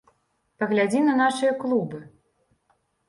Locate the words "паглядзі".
0.61-1.03